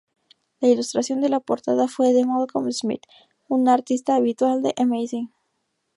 [0.61, 3.03] La ilustración de la portada fue de Malcolm Smith,
[3.47, 5.31] un artista habitual de "Amazing".